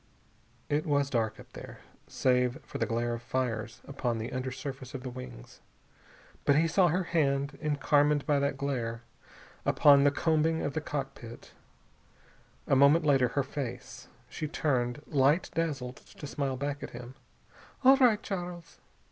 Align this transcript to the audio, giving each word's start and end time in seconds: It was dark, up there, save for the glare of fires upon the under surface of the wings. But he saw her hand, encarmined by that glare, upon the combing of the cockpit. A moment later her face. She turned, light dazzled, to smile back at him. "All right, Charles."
It 0.67 0.87
was 0.87 1.11
dark, 1.11 1.39
up 1.39 1.53
there, 1.53 1.81
save 2.07 2.57
for 2.63 2.79
the 2.79 2.87
glare 2.87 3.13
of 3.13 3.21
fires 3.21 3.81
upon 3.87 4.17
the 4.17 4.33
under 4.33 4.51
surface 4.51 4.95
of 4.95 5.03
the 5.03 5.11
wings. 5.11 5.61
But 6.43 6.55
he 6.55 6.67
saw 6.67 6.87
her 6.87 7.03
hand, 7.03 7.55
encarmined 7.61 8.25
by 8.25 8.39
that 8.39 8.57
glare, 8.57 9.03
upon 9.63 10.03
the 10.03 10.09
combing 10.09 10.63
of 10.63 10.73
the 10.73 10.81
cockpit. 10.81 11.51
A 12.65 12.75
moment 12.75 13.05
later 13.05 13.27
her 13.27 13.43
face. 13.43 14.07
She 14.27 14.47
turned, 14.47 15.03
light 15.05 15.51
dazzled, 15.53 15.97
to 15.97 16.25
smile 16.25 16.57
back 16.57 16.81
at 16.81 16.89
him. 16.97 17.13
"All 17.83 17.97
right, 17.97 18.23
Charles." 18.23 18.79